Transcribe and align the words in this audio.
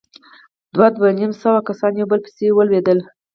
دوه، 0.73 0.87
دوه 0.95 1.09
نيم 1.17 1.31
سوه 1.41 1.59
کسان 1.67 1.93
يو 1.95 2.05
په 2.07 2.09
بل 2.11 2.19
پسې 2.25 2.45
ولوېدل. 2.53 2.99